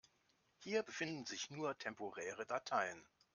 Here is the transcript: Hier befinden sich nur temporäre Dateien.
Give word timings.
Hier 0.57 0.81
befinden 0.81 1.27
sich 1.27 1.51
nur 1.51 1.77
temporäre 1.77 2.47
Dateien. 2.47 3.05